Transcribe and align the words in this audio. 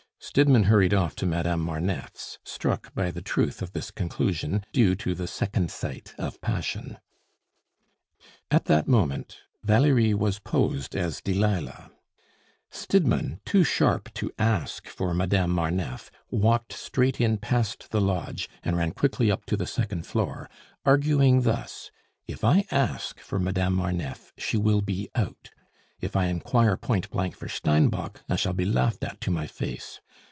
Stidmann 0.23 0.65
hurried 0.65 0.93
off 0.93 1.15
to 1.15 1.25
Madame 1.25 1.59
Marneffe's, 1.61 2.37
struck 2.43 2.93
by 2.93 3.09
the 3.09 3.23
truth 3.23 3.59
of 3.63 3.71
this 3.73 3.89
conclusion, 3.89 4.63
due 4.71 4.93
to 4.93 5.15
the 5.15 5.25
second 5.25 5.71
sight 5.71 6.13
of 6.19 6.39
passion. 6.41 6.99
At 8.51 8.65
that 8.65 8.87
moment 8.87 9.39
Valerie 9.63 10.13
was 10.13 10.37
posed 10.37 10.95
as 10.95 11.21
Delilah. 11.21 11.89
Stidmann, 12.69 13.39
too 13.45 13.63
sharp 13.63 14.13
to 14.13 14.31
ask 14.37 14.87
for 14.87 15.15
Madame 15.15 15.49
Marneffe, 15.49 16.11
walked 16.29 16.71
straight 16.71 17.19
in 17.19 17.37
past 17.39 17.89
the 17.89 17.99
lodge, 17.99 18.47
and 18.61 18.77
ran 18.77 18.91
quickly 18.91 19.31
up 19.31 19.43
to 19.47 19.57
the 19.57 19.67
second 19.67 20.05
floor, 20.05 20.47
arguing 20.85 21.41
thus: 21.41 21.89
"If 22.27 22.43
I 22.43 22.65
ask 22.69 23.19
for 23.19 23.39
Madame 23.39 23.73
Marneffe, 23.75 24.33
she 24.37 24.55
will 24.55 24.81
be 24.81 25.09
out. 25.15 25.49
If 25.99 26.15
I 26.15 26.27
inquire 26.27 26.77
point 26.77 27.09
blank 27.09 27.35
for 27.35 27.47
Steinbock, 27.49 28.23
I 28.29 28.35
shall 28.35 28.53
be 28.53 28.65
laughed 28.65 29.03
at 29.03 29.19
to 29.21 29.31
my 29.31 29.45
face. 29.47 29.99